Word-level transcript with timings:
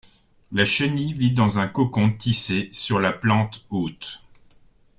La 0.51 0.65
chenille 0.65 1.13
vit 1.13 1.31
dans 1.31 1.59
un 1.59 1.67
cocon 1.67 2.11
tissé 2.11 2.69
sur 2.71 2.99
la 2.99 3.13
plante-hôte. 3.13 4.23